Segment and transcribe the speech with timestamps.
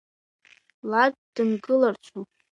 [0.89, 2.19] Лад дымгыларцу?!